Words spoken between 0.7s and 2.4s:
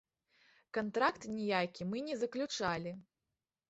Кантракт ніякі мы не